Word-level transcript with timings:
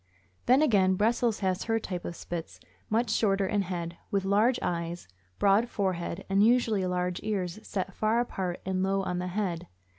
Then, 0.47 0.63
again, 0.63 0.95
Brussels 0.95 1.41
has 1.41 1.65
her 1.65 1.77
type 1.77 2.05
of 2.05 2.15
Spits, 2.15 2.59
much 2.89 3.11
shorter 3.11 3.45
in 3.45 3.61
head, 3.61 3.97
with 4.09 4.25
large 4.25 4.57
eyes, 4.63 5.07
broad 5.37 5.69
forehead, 5.69 6.25
and 6.27 6.43
usually 6.43 6.87
large 6.87 7.19
ears 7.21 7.59
set 7.61 7.93
far 7.93 8.19
apart 8.19 8.61
and 8.65 8.81
low 8.81 9.03
on 9.03 9.19
the 9.19 9.27
head. 9.27 9.67